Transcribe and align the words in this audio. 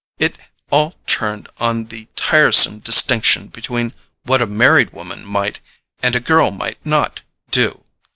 It 0.17 0.35
all 0.71 0.95
turned 1.05 1.47
on 1.59 1.85
the 1.89 2.07
tiresome 2.15 2.79
distinction 2.79 3.49
between 3.49 3.93
what 4.23 4.41
a 4.41 4.47
married 4.47 4.93
woman 4.93 5.23
might, 5.23 5.59
and 6.01 6.15
a 6.15 6.19
girl 6.19 6.49
might 6.49 6.83
not, 6.83 7.21
do. 7.51 7.83